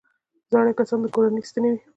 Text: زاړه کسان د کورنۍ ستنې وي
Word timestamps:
زاړه 0.51 0.71
کسان 0.77 0.99
د 1.01 1.05
کورنۍ 1.15 1.43
ستنې 1.49 1.69
وي 1.71 1.79